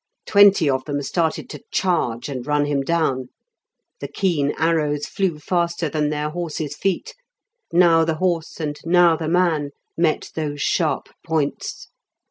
[0.25, 3.29] Twenty of them started to charge and run him down.
[3.99, 7.13] The keen arrows flew faster than their horses' feet.
[7.71, 11.87] Now the horse and now the man met those sharp points.